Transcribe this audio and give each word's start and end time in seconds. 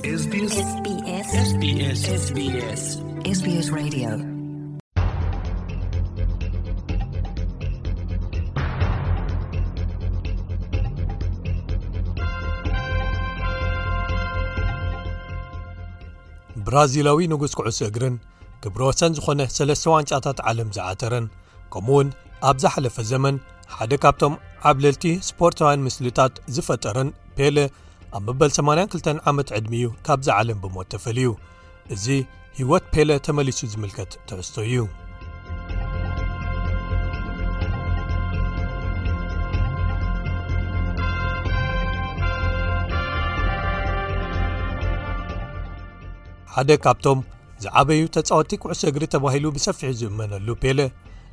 ብራዚላዊ 0.00 0.44
ንጉስ 17.30 17.54
ክዑስ 17.56 17.80
እግርን 17.88 18.16
ክብሮ 18.60 18.86
ወሰን 18.88 19.12
ዝኾነ 19.16 19.42
3ለስተ 19.56 19.90
ዋንጫታት 19.94 20.40
ዓለም 20.50 20.70
ዝዓተረን 20.78 21.26
ከምኡ 21.74 21.86
ውን 21.98 22.08
ኣብ 22.48 22.56
ዝሓለፈ 22.64 22.96
ዘመን 23.12 23.36
ሓደ 23.76 23.92
ካብቶም 24.06 24.36
ዓብለልቲ 24.72 25.06
ስፖርትዋይን 25.30 25.84
ምስልታት 25.88 26.34
ዝፈጠረን 26.56 27.10
ፔለ 27.36 27.58
ኣብ 28.18 28.24
መበል 28.28 28.50
82 28.54 29.08
ዓመት 29.30 29.48
ዕድሚ 29.56 29.72
እዩ 29.80 29.88
ካብዛ 30.06 30.26
ዓለም 30.40 30.56
ብሞት 30.62 30.88
ተፈል 30.92 31.18
ዩ 31.24 31.28
እዚ 31.94 32.04
ህይወት 32.58 32.84
ፔለ 32.94 33.10
ተመሊሱ 33.26 33.60
ዝምልከት 33.72 34.12
ተሕዝቶ 34.28 34.56
እዩ 34.68 34.78
ሓደ 46.54 46.70
ካብቶም 46.84 47.18
ዝዓበዩ 47.64 48.02
ተፃወቲ 48.16 48.52
ኩዕሶ 48.62 48.82
እግሪ 48.90 49.04
ተባሂሉ 49.14 49.46
ብሰፊሒ 49.56 49.92
ዝእመነሉ 50.02 50.48
ፔለ 50.64 50.78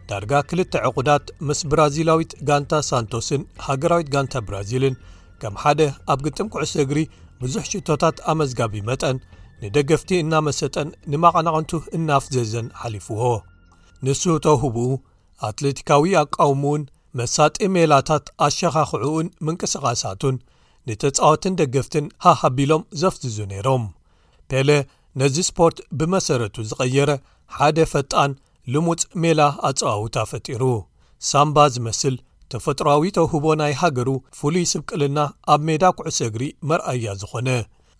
ዳርጋ 0.09 0.33
ክልተ 0.49 0.73
ዕቑዳት 0.87 1.25
ምስ 1.47 1.59
ብራዚላዊት 1.71 2.31
ጋንታ 2.49 2.73
ሳንቶስን 2.91 3.41
ሃገራዊት 3.67 4.09
ጋንታ 4.15 4.35
ብራዚልን 4.49 4.95
ከም 5.41 5.55
ሓደ 5.61 5.81
ኣብ 6.11 6.19
ግጥም 6.25 6.47
ኩዕሶ 6.53 6.73
እግሪ 6.83 6.99
ብዙሕ 7.41 7.63
ሽቶታት 7.71 8.17
ኣመዝጋቢ 8.31 8.73
መጠን 8.89 9.17
ንደገፍቲ 9.61 10.09
እናመሰጠን 10.23 10.89
ንማቐናቕንቱ 11.11 11.71
እናፍዘዘን 11.97 12.67
ሓሊፍዎ 12.81 13.21
ንሱ 14.05 14.23
ተውህብኡ 14.45 14.79
ኣትሌቲካዊ 15.49 16.03
ኣቃውሙውን 16.21 16.83
መሳጢ 17.19 17.57
ሜላታት 17.75 18.25
ኣሸኻኽዑኡን 18.47 19.27
ምንቅስቓሳቱን 19.45 20.35
ንተጻወትን 20.89 21.57
ደገፍትን 21.61 22.05
ሃሃቢሎም 22.25 22.83
ዘፍትዙ 23.01 23.37
ነይሮም 23.53 23.85
ፔለ 24.51 24.69
ነዚ 25.19 25.37
ስፖርት 25.49 25.77
ብመሰረቱ 25.99 26.55
ዝቐየረ 26.69 27.09
ሓደ 27.55 27.77
ፈጣን 27.93 28.31
ልሙፅ 28.73 29.03
ሜላ 29.23 29.41
ኣፀዋዉታ 29.69 30.17
ፈጢሩ 30.31 30.63
ሳምባ 31.29 31.57
ዝመስል 31.75 32.15
ተፈጥሮዊ 32.53 33.05
ተውህቦ 33.17 33.47
ናይ 33.61 33.73
ሃገሩ 33.81 34.09
ፍሉይ 34.39 34.65
ስብቅልና 34.73 35.19
ኣብ 35.53 35.61
ሜዳ 35.67 35.83
ኩዕሰ 35.97 36.19
እግሪ 36.29 36.43
መርኣያ 36.69 37.13
ዝዀነ 37.21 37.49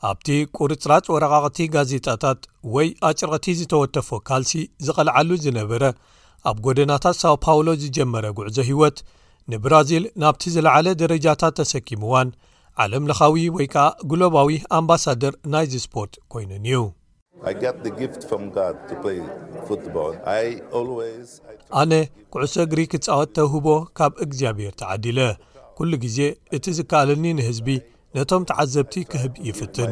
ኣብቲ 0.09 0.27
ቁርፅራጭ 0.57 1.05
ወረቓቕቲ 1.13 1.59
ጋዜጣታት 1.75 2.41
ወይ 2.75 2.87
ኣጭርቕቲ 3.09 3.47
ዝተወተፎ 3.61 4.09
ካልሲ 4.29 4.51
ዝቐልዓሉ 4.87 5.29
ዝነበረ 5.45 5.83
ኣብ 6.51 6.57
ጐደናታት 6.65 7.15
ሳው 7.23 7.35
ፓውሎ 7.45 7.67
ዝጀመረ 7.85 8.25
ጕዕዞ 8.39 8.57
ህይወት 8.69 8.99
ንብራዚል 9.53 10.05
ናብቲ 10.23 10.43
ዝለዓለ 10.57 10.85
ደረጃታት 11.01 11.55
ተሰኪምዋን 11.61 12.31
ዓለምለኻዊ 12.83 13.35
ወይ 13.57 13.67
ከኣ 13.75 13.87
ግሎባዊ 14.13 14.49
ኣምባሳደር 14.79 15.35
ናይ 15.55 15.67
ዚስፖርት 15.75 16.15
ኰይኑን 16.37 16.63
እዩ 16.71 16.81
ኣነ 21.79 21.91
ኩዕሶ 22.33 22.53
እግሪ 22.65 22.79
ክጻወት 22.91 23.29
ተውህቦ 23.37 23.67
ካብ 23.97 24.13
እግዚኣብሔር 24.23 24.73
ተዓዲለ 24.81 25.19
ኩሉ 25.77 25.91
ግዜ 26.05 26.17
እቲ 26.57 26.65
ዝከኣለኒ 26.77 27.25
ንህዝቢ 27.39 27.69
ነቶም 28.17 28.43
ትዓዘብቲ 28.51 28.93
ክህብ 29.11 29.33
ይፍትን 29.47 29.91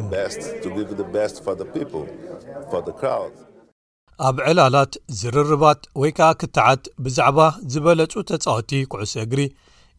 ኣብ 4.28 4.36
ዕላላት 4.46 4.92
ዝርርባት 5.20 5.80
ወይ 6.02 6.12
ከዓ 6.18 6.30
ክትዓት 6.40 6.82
ብዛዕባ 7.04 7.38
ዝበለጹ 7.74 8.12
ተጻወቲ 8.30 8.70
ኩዕሶ 8.92 9.14
እግሪ 9.26 9.40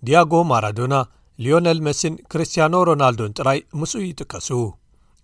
ዲያጎ 0.07 0.34
ማራዶና 0.52 0.94
ሊዮነል 1.46 1.80
መስን 1.88 2.13
ክርስትያኖ 2.34 2.74
ሮናልዶን 2.90 3.36
ጥራይ 3.38 3.59
ምስኡ 3.80 4.02
ይጥቀሱ 4.07 4.50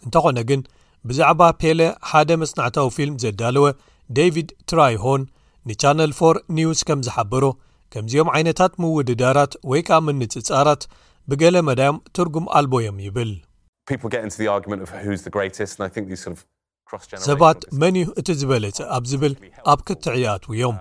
እንተኾነ 0.05 0.37
ግን 0.51 0.61
ብዛዕባ 1.09 1.41
ፔለ 1.61 1.79
ሓደ 2.09 2.29
መፅናዕታዊ 2.41 2.89
ፊልም 2.97 3.15
ዘዳለወ 3.23 3.65
ደቪድ 4.17 4.49
ትራይሆን 4.69 5.21
ንቻነል 5.69 6.11
ፎ 6.19 6.29
ኒውስ 6.57 6.79
ከም 6.87 6.99
ዝሓበሮ 7.07 7.43
ከምዚኦም 7.93 8.29
ዓይነታት 8.37 8.73
ምውድዳራት 8.81 9.53
ወይ 9.71 9.81
ከዓ 9.87 9.97
ምንፅፃራት 10.07 10.83
ብገለ 11.31 11.55
መዳዮም 11.69 11.97
ትርጉም 12.17 12.45
ኣልቦ 12.59 12.73
እዮም 12.83 12.97
ይብል 13.07 13.31
ሰባት 17.27 17.59
መን 17.81 17.95
ዩ 18.01 18.07
እቲ 18.19 18.27
ዝበለጸ 18.39 18.79
ኣብ 18.95 19.03
ዝብል 19.11 19.33
ኣብ 19.71 19.79
ክትዕያትውእዮም 19.87 20.77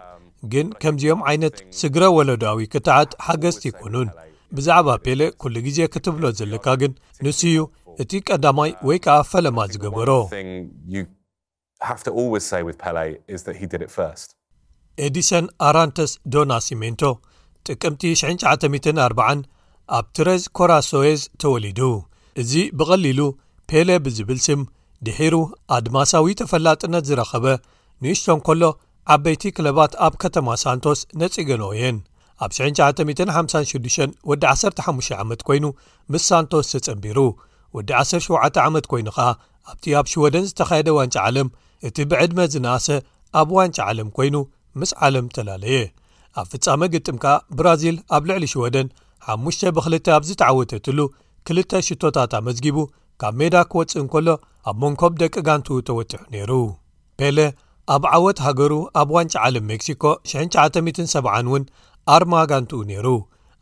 ግን 0.53 0.67
ከምዚኦም 0.83 1.21
ዓይነት 1.31 1.57
ስግረ 1.81 2.05
ወለድዊ 2.17 2.63
ክትዓት 2.73 3.11
ሓገዝቲ 3.27 3.65
ይኮኑን 3.71 4.09
ብዛዕባ 4.57 4.89
ፔለ 5.05 5.21
ኩሉ 5.43 5.55
ግዜ 5.67 5.79
ክትብሎ 5.93 6.25
ዘለካ 6.39 6.67
ግን 6.81 6.93
ንስ 7.25 7.41
እዩ 7.51 7.59
እቲ 8.03 8.13
ቀዳማይ 8.29 8.71
ወይ 8.89 8.99
ከኣ 9.05 9.17
ፈለማ 9.31 9.59
ዝገበሮ 9.73 10.11
ኤዲሰን 15.07 15.45
ኣራንተስ 15.67 16.11
ዶናሲሜንቶ 16.35 17.03
ጥቅምቲ 17.67 18.03
9904 18.23 19.43
ኣብ 19.97 20.07
ትረዝ 20.17 20.45
ኮራሶዝ 20.59 21.21
ተወሊዱ 21.43 21.81
እዚ 22.43 22.53
ብቐሊሉ 22.79 23.21
ፔለ 23.71 23.89
ብዚብል 24.07 24.41
ስም 24.47 24.61
ድሒሩ 25.07 25.35
ኣድማሳዊ 25.77 26.33
ተፈላጥነት 26.41 27.05
ዝረኸበ 27.09 27.47
ንእስቶም 28.05 28.41
ከሎ 28.47 28.63
ዓበይቲ 29.15 29.43
ክለባት 29.57 29.93
ኣብ 30.07 30.15
ከተማ 30.23 30.49
ሳንቶስ 30.65 31.01
ነጺገኖኦ 31.23 31.73
የን 31.81 31.97
ኣብ 32.45 32.51
9956 32.61 34.19
ወዲ 34.33 34.45
15 34.55 35.17
ዓመት 35.23 35.41
ኰይኑ 35.51 35.65
ምስ 36.13 36.25
ሳንቶስ 36.31 36.69
ተጸንቢሩ 36.75 37.19
ወዲ 37.77 37.91
17 38.11 38.59
ዓመት 38.69 38.85
ኮይኑ 38.93 39.09
ኸኣ 39.17 39.29
ኣብቲ 39.71 39.85
ኣብ 39.99 40.07
ሽወደን 40.13 40.45
ዝተኻየደ 40.49 40.89
ዋንጫ 40.99 41.17
ዓለም 41.29 41.49
እቲ 41.89 41.97
ብዕድመ 42.11 42.39
ዝነኣሰ 42.53 42.87
ኣብ 43.41 43.49
ዋንጫ 43.59 43.77
ዓለም 43.91 44.09
ኮይኑ 44.17 44.35
ምስ 44.81 44.91
ዓለም 45.07 45.27
ተላለየ 45.37 45.79
ኣብ 46.41 46.47
ፍጻመ 46.53 46.81
ግጥም 46.95 47.17
ከኣ 47.23 47.35
ብራዚል 47.59 47.97
ኣብ 48.17 48.23
ልዕሊ 48.31 48.45
ሽወደን 48.53 48.89
5 49.37 49.65
ብ2 49.77 50.13
ኣብዚ 50.17 50.31
ተዓወተትሉ 50.41 50.99
ክልተ 51.49 51.73
ሽቶታት 51.89 52.33
ኣመዝጊቡ 52.39 52.79
ካብ 53.21 53.35
ሜዳ 53.41 53.55
ክወፅእን 53.73 54.09
ከሎ 54.13 54.29
ኣብ 54.71 54.77
መንኮም 54.83 55.15
ደቂ 55.23 55.35
ጋንቱኡ 55.49 55.79
ተወጥሑ 55.89 56.21
ነይሩ 56.35 56.51
ፔለ 57.21 57.39
ኣብ 57.95 58.03
ዓወት 58.17 58.39
ሃገሩ 58.47 58.73
ኣብ 59.01 59.09
ዋንጫ 59.17 59.35
ዓለም 59.47 59.65
ሜክሲኮ 59.73 60.05
97 60.35 61.01
እውን 61.49 61.65
ኣርማ 62.17 62.35
ጋንትኡ 62.51 62.81
ነይሩ 62.91 63.07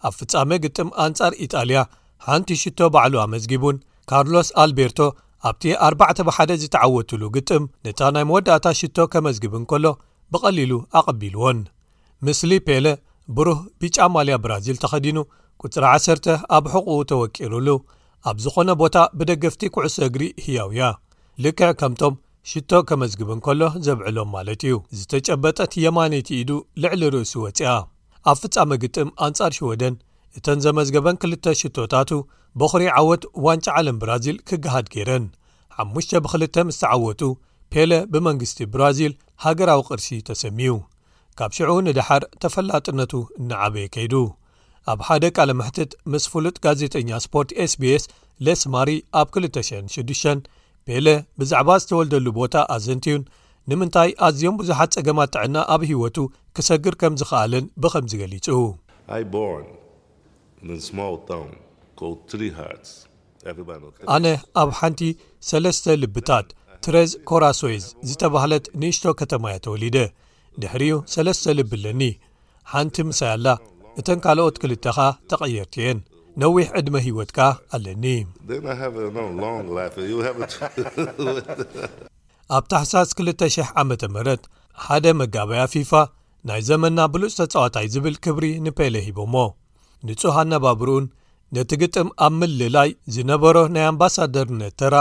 ኣብ 0.06 0.12
ፍጻመ 0.18 0.50
ግጥም 0.64 0.90
ኣንጻር 1.04 1.32
ኢጣልያ 1.46 1.78
ሓንቲ 2.26 2.48
ሽቶ 2.62 2.78
ባዕሉ 2.94 3.14
ኣመዝጊቡን 3.26 3.76
ካርሎስ 4.10 4.48
ኣልቤርቶ 4.60 4.98
ኣብቲ 5.48 5.64
4 5.88 6.06
1ደ 6.14 6.52
ዝተዓወቱሉ 6.62 7.22
ግጥም 7.34 7.64
ነታ 7.86 8.00
ናይ 8.14 8.24
መወዳእታ 8.28 8.66
ሽቶ 8.78 8.96
ከመዝግብ 9.12 9.52
እን 9.58 9.64
ከሎ 9.70 9.84
ብቐሊሉ 10.34 10.72
ኣቐቢልዎን 11.00 11.58
ምስሊ 12.26 12.52
ፔለ 12.66 12.86
ብሩህ 13.36 13.60
ቢጫማልያ 13.82 14.36
ብራዚል 14.44 14.78
ተኸዲኑ 14.84 15.18
ቅፅሪ 15.64 15.84
10 15.92 16.28
ኣብ 16.58 16.64
ሑቑ 16.72 16.88
ተወቂሩሉ 17.12 17.68
ኣብ 18.30 18.36
ዝዀነ 18.46 18.70
ቦታ 18.82 18.96
ብደገፍቲ 19.20 19.62
ኩዕሶ 19.76 19.96
እግሪ 20.08 20.24
ህያው 20.44 20.70
ያ 20.80 20.90
ልክዕ 21.46 21.70
ከምቶም 21.82 22.14
ሽቶ 22.52 22.72
ከመዝግብ 22.90 23.30
እን 23.36 23.40
ከሎ 23.46 23.62
ዘብዕሎም 23.86 24.28
ማለት 24.36 24.62
እዩ 24.68 24.76
ዝተጨበጠት 25.00 25.72
የማኒቲ 25.84 26.28
ኢዱ 26.42 26.50
ልዕሊ 26.84 27.02
ርእሱ 27.14 27.32
ወፂኣ 27.46 27.72
ኣብ 28.30 28.36
ፍጻመ 28.42 28.70
ግጥም 28.84 29.10
ኣንጻር 29.26 29.52
ሽወደን 29.60 29.94
እተን 30.38 30.58
ዘመዝገበን 30.64 31.16
2ተ 31.22 31.52
ሽቶታቱ 31.60 32.10
በዅሪ 32.60 32.82
ዓወት 32.98 33.22
ዋንጫ 33.46 33.66
ዓለም 33.78 33.96
ብራዚል 34.02 34.36
ክገሃድ 34.48 34.86
ገይረን 34.94 35.24
5 35.84 36.16
ብ2 36.24 36.66
ምስተዓወቱ 36.68 37.22
ፔለ 37.74 37.90
ብመንግስቲ 38.12 38.60
ብራዚል 38.74 39.12
ሃገራዊ 39.44 39.80
ቕርሲ 39.88 40.08
ተሰሚዩ 40.28 40.72
ካብ 41.38 41.50
ሽዑ 41.56 41.72
ንድሓር 41.86 42.22
ተፈላጥነቱ 42.42 43.12
እንዓበየ 43.40 43.84
ከይዱ 43.94 44.14
ኣብ 44.92 45.00
ሓደ 45.08 45.24
ቃለ 45.36 45.50
መሕትት 45.60 45.92
ምስ 46.12 46.24
ፍሉጥ 46.32 46.56
ጋዜጠኛ 46.66 47.10
ስፖርት 47.24 47.50
ስ 47.72 47.74
bስ 47.82 48.04
ለስማሪ 48.46 48.90
ኣብ 49.20 49.28
206 49.48 50.48
ፔለ 50.88 51.06
ብዛዕባ 51.40 51.70
ዝተወልደሉ 51.82 52.26
ቦታ 52.40 52.54
ኣዘንቲዩን 52.76 53.24
ንምንታይ 53.70 54.10
ኣዝዮም 54.28 54.56
ብዙሓት 54.60 54.94
ጸገማት 54.96 55.30
ጥዕና 55.34 55.56
ኣብ 55.74 55.82
ሂይወቱ 55.90 56.18
ክሰግር 56.58 56.94
ከም 57.02 57.16
ዝኸኣለን 57.20 57.66
ብኸምዚገሊጹቦ 57.82 58.62
ኣነ 64.14 64.26
ኣብ 64.60 64.68
ሓንቲ 64.78 65.00
ሰለስተ 65.50 65.84
ልብታት 66.02 66.46
ትሬዝ 66.84 67.10
ኮራስይዝ 67.28 67.84
ዝተባህለት 68.08 68.64
ንእሽቶ 68.80 69.04
ከተማ 69.20 69.44
እያ 69.52 69.56
ተወሊደ 69.66 69.96
ድሕሪኡ 70.62 70.94
ሰለስተ 71.14 71.44
ልቢ 71.58 71.70
ኣለኒ 71.90 72.02
ሓንቲ 72.72 72.94
ምሳያኣላ 73.10 73.48
እተን 74.02 74.18
ካልኦት 74.26 74.56
ክልተኻ 74.62 74.98
ተቐየርቲየን 75.30 75.98
ነዊሕ 76.44 76.66
ዕድመ 76.80 76.96
ህወትካ 77.06 77.38
ኣለኒ 77.76 78.04
ኣብ 82.56 82.64
ታሕሳስ 82.72 83.08
2000 83.24 83.68
ዓመ 83.80 83.90
ም 84.12 84.14
ሓደ 84.84 85.04
መጋበያ 85.22 85.62
ፊፋ 85.72 85.92
ናይ 86.48 86.60
ዘመና 86.68 86.98
ብሉፅተ 87.14 87.38
ጸዋታይ 87.54 87.86
ዝብል 87.94 88.14
ክብሪ 88.24 88.44
ንፔለ 88.66 88.94
ሂቦ 89.08 89.18
እሞ 89.28 89.34
ንጹህ 90.08 90.34
ኣነባብርኡን 90.42 91.04
ነቲ 91.56 91.70
ግጥም 91.82 92.08
ኣብ 92.26 92.32
ምልእ 92.38 92.70
ላይ 92.76 92.88
ዝነበሮ 93.14 93.56
ናይ 93.74 93.84
ኣምባሳደርነት 93.90 94.74
ተራ 94.80 94.94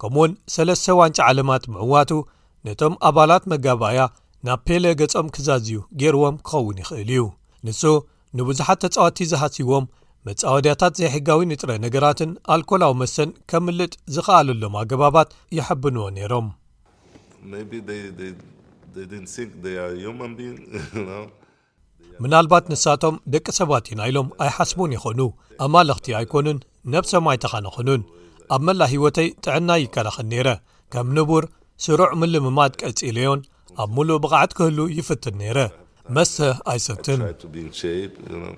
ከምኡ 0.00 0.18
እውን 0.20 0.32
3ስተ 0.54 0.86
ዋንጫ 1.00 1.18
ዓለማት 1.30 1.64
ምዕዋቱ 1.74 2.10
ነቶም 2.66 2.94
ኣባላት 3.08 3.44
መጋባኣእያ 3.52 4.02
ናብ 4.46 4.60
ፔለ 4.66 4.84
ገጾም 5.00 5.28
ኪዛዝዩ 5.34 5.78
ገይርዎም 6.00 6.36
ኪኸውን 6.48 6.80
ይኽእል 6.82 7.10
እዩ 7.14 7.22
ንሱ 7.66 7.82
ንብዙሓት 8.38 8.78
ተጻዋቲ 8.84 9.18
ዝሓሲዎም 9.32 9.86
መጻወድያታት 10.26 10.92
ዘይሕጋዊ 11.00 11.40
ንጥረ 11.52 11.70
ነገራትን 11.84 12.30
ኣልኮላዊ 12.54 12.92
መሰን 13.02 13.30
ኬምልጥ 13.52 13.92
ዝኸኣለሎም 14.16 14.76
ኣገባባት 14.82 15.30
ይሐብንዎ 15.58 16.04
ነይሮም 16.18 16.48
ምናልባት 22.22 22.64
ንሳቶም 22.72 23.14
ደቂ 23.34 23.46
ሰባት 23.58 23.84
ዩናኢሎም 23.92 24.26
ኣይሓስቡን 24.44 24.92
ይኾኑ 24.96 25.20
ኣማለኽቲ 25.66 26.06
ኣይኮኑን 26.20 26.58
ነብሰማይተኻንኸኑን 26.94 28.02
ኣብ 28.54 28.62
መላእ 28.68 28.90
ህይወተይ 28.92 29.28
ጥዕና 29.44 29.70
ይከናኽን 29.84 30.26
ነይረ 30.32 30.48
ከም 30.94 31.08
ንቡር 31.16 31.44
ስሩዕ 31.84 32.10
ምልምማድ 32.20 32.72
ቀጺለዮን 32.80 33.40
ኣብ 33.84 33.90
ሙሉእ 33.96 34.20
ብቕዓት 34.24 34.50
ክህሉ 34.58 34.78
ይፍትድ 34.98 35.34
ነይረ 35.42 35.58
መስተ 36.16 36.36
ኣይሰትን 36.72 37.20
uh, 37.20 38.54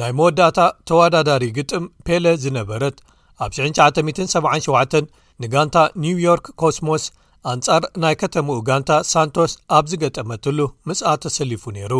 ናይ 0.00 0.12
መወዳእታ 0.18 0.58
ተወዳዳሪ 0.88 1.44
ግጥም 1.56 1.84
ፔለ 2.06 2.24
ዝነበረት 2.44 2.96
ኣብ 3.44 3.50
9977 3.56 5.10
ንጋንታ 5.42 5.76
ኒውዮርክ 6.04 6.46
ኮስሞስ 6.60 7.04
ኣንጻር 7.50 7.82
ናይ 8.02 8.14
ከተማ 8.22 8.48
ኡጋንታ 8.60 8.92
ሳንቶስ 9.12 9.52
ኣብ 9.76 9.84
ዝገጠመትሉ 9.92 10.58
ምጽኣ 10.88 11.12
ተሰሊፉ 11.24 11.62
ነይሩ 11.76 11.94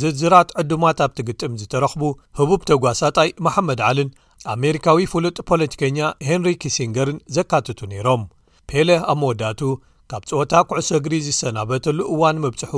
ዝዝራት 0.00 0.50
ዕዱማት 0.62 0.98
ኣብቲ 1.06 1.18
ግጥም 1.28 1.56
ዝተረኽቡ 1.60 2.02
ህቡብ 2.38 2.60
ተጓሳጣይ 2.70 3.30
መሓመድ 3.46 3.80
ዓልን 3.88 4.10
ኣሜሪካዊ 4.54 5.02
ፍሉጥ 5.12 5.36
ፖለቲከኛ 5.50 5.98
ሄንሪ 6.28 6.48
ኪስንገርን 6.64 7.18
ዘካትቱ 7.36 7.80
ነይሮም 7.94 8.22
ፔለ 8.72 8.88
ኣብ 9.12 9.18
መወዳቱ 9.22 9.60
ካብ 10.12 10.22
ፆወታ 10.30 10.52
ኩዕሶ 10.70 10.88
እግሪ 11.00 11.14
ዝሰናበተሉ 11.28 11.98
እዋን 12.16 12.40
ምብፅሑ 12.44 12.72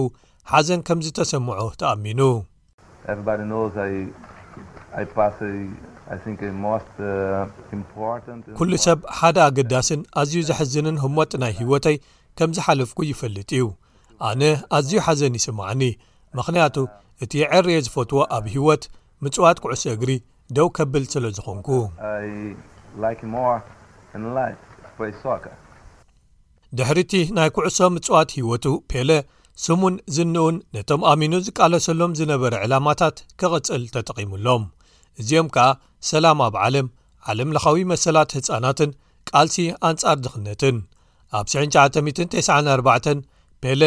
ሓዘን 0.52 0.80
ከምዝ 0.88 1.06
ተሰምዖ 1.18 1.58
ተኣሚኑ 1.82 2.20
ኵሉ 8.58 8.72
uh, 8.76 8.80
ሰብ 8.86 8.98
ሓደ 9.18 9.36
ኣገዳስን 9.48 10.00
ኣዝዩ 10.20 10.40
ዘሐዝንን 10.48 10.96
ህሞጥ 11.04 11.30
ናይ 11.42 11.52
ህይወተይ 11.60 11.96
ከም 12.38 12.50
ዝሓለፍኩ 12.56 12.98
ይፈልጥ 13.10 13.50
እዩ 13.58 13.64
ኣነ 14.28 14.42
ኣዝዩ 14.78 14.94
ሓዘኒ 15.06 15.34
ይ 15.40 15.44
ስማዕኒ 15.46 15.82
ምኽንያቱ 16.38 16.76
እቲዕርየ 17.26 17.76
ዝፈትዎ 17.86 18.20
ኣብ 18.36 18.44
ሂይወት 18.54 18.82
ምጽዋት 19.24 19.56
ቅዕሶ 19.64 19.84
እግሪ 19.96 20.10
ደው 20.58 20.68
ከብል 20.76 21.04
ስለ 21.14 21.24
ዝኾንኩ 21.38 21.68
ድሕሪ 26.78 26.98
እቲ 27.06 27.14
ናይ 27.36 27.48
ኩዕሶ 27.56 27.78
ምጽዋት 27.98 28.30
ህይወቱ 28.38 28.64
ፔለ 28.92 29.10
ስሙን 29.64 29.96
ዝንኡን 30.14 30.56
ነቶም 30.74 31.02
ኣሚኑ 31.10 31.32
ዝቃለሰሎም 31.48 32.12
ዝነበረ 32.20 32.54
ዕላማታት 32.64 33.16
ክቕጽል 33.40 33.82
ተጠቒሙሎም 33.96 34.62
እዚኦም 35.22 35.48
ከኣ 35.54 35.66
ሰላም 36.10 36.38
ኣብ 36.46 36.54
ዓለም 36.66 36.86
ዓለምለኻዊ 37.32 37.78
መሰላት 37.92 38.30
ህጻናትን 38.38 38.90
ቃልሲ 39.30 39.56
ኣንጻር 39.88 40.16
ድኽነትን 40.24 40.76
ኣብ 41.38 41.46
9994 41.52 43.20
ቤለ 43.64 43.82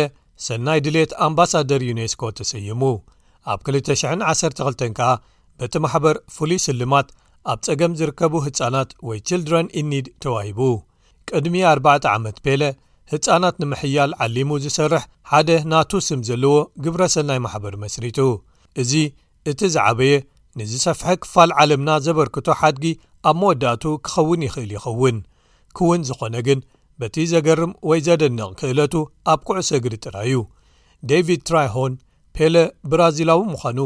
ሰናይ 0.46 0.80
ድልት 0.86 1.12
ኣምባሳደር 1.26 1.82
ዩነስኮ 1.90 2.22
ተሰይሙ 2.38 2.82
ኣብ 3.54 3.60
212 3.76 4.84
ከኣ 4.98 5.10
በቲ 5.60 5.76
ማሕበር 5.84 6.16
ፍሉይ 6.36 6.58
ስልማት 6.68 7.08
ኣብ 7.52 7.60
ጸገም 7.66 7.94
ዚርከቡ 8.00 8.34
ህጻናት 8.48 8.90
ወይ 9.08 9.20
ችልድረን 9.30 9.68
ኢኒድ 9.82 10.08
ተዋሂቡ 10.24 10.60
ቅድሚ 11.30 11.56
4 11.74 12.08
ዓመት 12.16 12.38
ቤለ 12.46 12.64
ህጻናት 13.12 13.56
ንምሕያል 13.62 14.12
ዓሊሙ 14.24 14.50
ዝሰርሕ 14.64 15.04
ሓደ 15.32 15.50
ናቱስም 15.74 16.22
ዘለዎ 16.30 16.56
ግብሪ 16.86 17.02
ሰናይ 17.16 17.40
ማሕበር 17.46 17.76
መስሪቱ 17.84 18.20
እዚ 18.82 18.92
እቲ 19.52 19.60
ዝዓበየ 19.76 20.14
ንዝሰፍሐ 20.60 21.08
ክፋል 21.24 21.50
ዓለምና 21.62 21.90
ዘበርክቶ 22.06 22.48
ሓድጊ 22.60 22.86
ኣብ 23.30 23.36
መወዳእቱ 23.42 23.84
ክኸውን 24.06 24.44
ይኽእል 24.48 24.72
ይኸውን 24.76 25.18
ክውን 25.78 26.02
ዝኾነ 26.10 26.36
ግን 26.48 26.60
በቲ 27.02 27.16
ዘገርም 27.34 27.72
ወይ 27.90 28.00
ዘደንቕ 28.08 28.46
ክእለቱ 28.60 28.94
ኣብ 29.34 29.40
ኩዕሰ 29.48 29.70
ግሪ 29.86 29.96
ጥራይ 30.06 30.30
ዩ 30.36 30.40
ደቪድ 31.10 31.42
ትራይሆን 31.50 31.94
ፔለ 32.38 32.56
ብራዚላዊ 32.92 33.42
ምዃኑ 33.54 33.80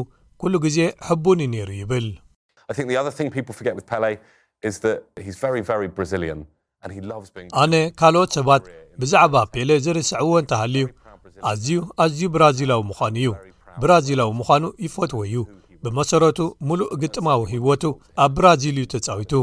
ኩሉ 0.43 0.53
ግዜ 0.65 0.77
ሕቡኒ 1.07 1.39
ነይሩ 1.55 1.69
ይብል 1.81 2.07
ኣነ 7.63 7.73
ካልኦት 7.99 8.31
ሰባት 8.37 8.63
ብዛዕባ 9.01 9.35
ፔለ 9.53 9.69
ዝርስዐዎ 9.85 10.29
እንተሃልዩ 10.43 10.85
ኣዝዩ 11.51 11.69
ኣዝዩ 12.05 12.21
ብራዚላዊ 12.37 12.81
ምዃኑ 12.91 13.15
እዩ 13.23 13.29
ብራዚላዊ 13.83 14.29
ምዃኑ 14.39 14.63
ይፈትዎ 14.85 15.19
እዩ 15.27 15.35
ብመሰረቱ 15.85 16.39
ሙሉእ 16.69 16.89
ግጥማዊ 17.01 17.41
ህወቱ 17.51 17.83
ኣብ 18.23 18.31
ብራዚል 18.37 18.77
እዩ 18.81 18.87
ተጻዊቱ 18.93 19.33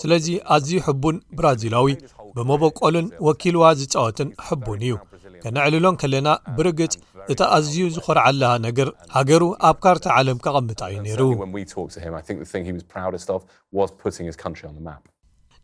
ስለዚ 0.00 0.26
ኣዝዩ 0.54 0.72
ሕቡን 0.86 1.16
ብራዚላዊ 1.38 1.92
ብመበቆሉን 2.36 3.06
ወኪልዋ 3.26 3.64
ዝፃወትን 3.80 4.30
ሕቡን 4.46 4.80
እዩ 4.86 4.94
ከነዕልሎም 5.42 5.96
ከለና 6.02 6.28
ብርግፅ 6.56 6.94
እቲ 7.32 7.40
ኣዝዩ 7.56 7.78
ዝኮርዓላ 7.96 8.44
ነገር 8.66 8.88
ሃገሩ 9.16 9.42
ኣብ 9.68 9.76
ኳርታ 9.84 10.06
ዓለም 10.18 10.38
ከቐምጣ 10.44 10.80
እዩ 10.92 10.96
ነይሩ 11.06 11.22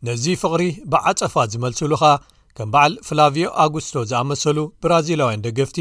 ነዚ 0.07 0.23
ፍቕሪ 0.43 0.63
ብዓፀፋ 0.93 1.33
ዝመልሱሉ 1.51 1.91
ኸኣ 2.01 2.13
ከም 2.57 2.71
በዓል 2.73 2.93
ፍላቪዮ 3.07 3.45
ኣጉስቶ 3.63 3.93
ዝኣመሰሉ 4.11 4.57
ብራዚላውያን 4.85 5.43
ደገፍቲ 5.47 5.79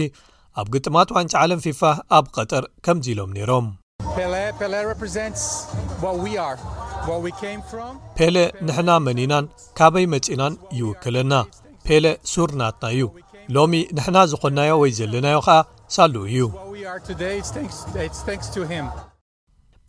ኣብ 0.63 0.67
ግጥማት 0.75 1.11
ዋንጫ 1.19 1.33
ዓለም 1.45 1.63
ፊፋ 1.67 1.83
ኣብ 2.19 2.27
ቀጠር 2.39 2.67
ከምዚ 2.87 3.07
ኢሎም 3.15 3.31
ነይሮም 3.37 3.67
ፔለ 8.17 8.37
ንሕና 8.67 8.91
መኒናን 9.07 9.45
ካበይ 9.79 10.07
መጺናን 10.15 10.55
ይውክለና 10.79 11.33
ፔለ 11.87 12.05
ሱርናትና 12.33 12.87
እዩ 12.95 13.03
ሎሚ 13.57 13.73
ንሕና 13.97 14.17
ዝዀንናዮ 14.33 14.71
ወይ 14.83 14.91
ዘለናዮ 14.99 15.39
ኸኣ 15.47 15.57
ሳልኡ 15.95 16.25
እዩ 16.33 16.43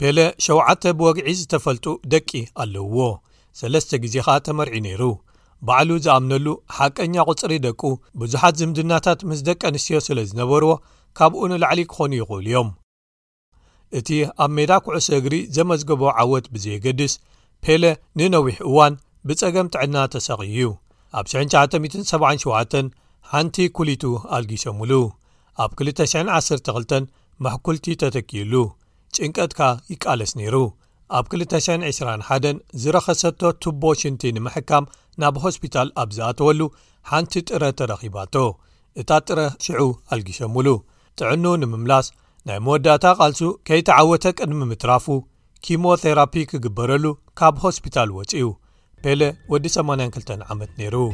ፔለ 0.02 0.18
7 0.48 0.86
ብወግዒ 1.00 1.28
ዝተፈልጡ 1.40 1.86
ደቂ 2.14 2.30
ኣለውዎ 2.64 3.00
ሰለስተ 3.60 3.90
ግዜ 4.04 4.14
ኻኣ 4.28 4.36
ተመርዒ 4.46 4.76
ነይሩ 4.86 5.02
ባዕሉ 5.66 5.90
ዝኣምነሉ 6.04 6.46
ሓቀኛ 6.78 7.14
ቝጽሪ 7.28 7.52
ደቁ 7.66 7.82
ብዙሓት 8.22 8.54
ዝምድናታት 8.62 9.20
ምስ 9.28 9.42
ደቂ 9.50 9.60
ኣንስትዮ 9.70 10.00
ስለ 10.08 10.18
ዝነበርዎ 10.30 10.72
ካብኡ 11.18 11.42
ንላዕሊ 11.52 11.80
ክዀኑ 11.92 12.12
ይኽእሉ 12.20 12.42
እዮም 12.48 12.68
እቲ 13.98 14.08
ኣብ 14.44 14.50
ሜዳ 14.56 14.70
ኵዕሶ 14.86 15.08
እግሪ 15.20 15.34
ዘመዝገቦ 15.56 16.02
ዓወት 16.22 16.46
ብዘየገድስ 16.54 17.14
ፔለ 17.64 17.82
ንነዊሕ 18.18 18.56
እዋን 18.68 18.94
ብጸገም 19.28 19.68
ጥዕና 19.74 19.96
ተሳቒዩ 20.14 20.52
እዩ 20.56 20.66
ኣብ 21.18 21.24
9977 21.32 22.78
ሓንቲ 23.32 23.56
ኵሉቱ 23.76 24.02
ኣልጊሸሙሉ 24.36 24.92
ኣብ 25.64 25.70
212 25.90 26.96
መሕኵልቲ 27.44 27.86
ተተኪዩሉ 28.02 28.54
ጭንቀትካ 29.16 29.60
ይቃለስ 29.92 30.32
ነይሩ 30.40 30.56
ኣብ 31.16 31.24
221 31.34 32.60
ዝረኸሰቶ 32.82 33.40
ትቦ 33.62 33.82
ሽንቲ 34.00 34.22
ንምሕካም 34.36 34.84
ናብ 35.22 35.34
ሆስፒታል 35.44 35.88
ኣብ 36.02 36.08
ዝኣተወሉ 36.16 36.60
ሓንቲ 37.10 37.32
ጥረ 37.48 37.64
ተረኺባ 37.78 38.16
ቶ 38.34 38.44
እታ 39.00 39.10
ጥረ 39.28 39.40
ሽዑ 39.64 39.80
ኣልግሸሙሉ 40.14 40.68
ጥዕኑ 41.18 41.44
ንምምላስ 41.62 42.06
ናይ 42.48 42.58
መወዳእታ 42.64 43.04
ቓልሱ 43.18 43.40
ከይተዓወተ 43.66 44.24
ቅድሚ 44.38 44.60
ምትራፉ 44.72 45.06
ኪሞተራፒ 45.66 46.34
ክግበረሉ 46.50 47.04
ካብ 47.38 47.54
ሆስፒታል 47.62 48.10
ወፂኡ 48.16 48.50
ፔለ 49.04 49.20
ወዲ 49.48 49.72
82 49.78 50.34
ዓመት 50.52 50.70
ነይሩፖ 50.78 51.08